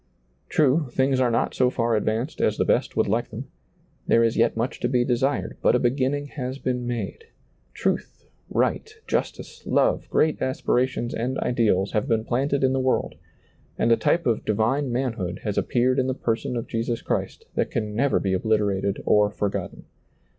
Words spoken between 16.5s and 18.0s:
of Jesus Christ that can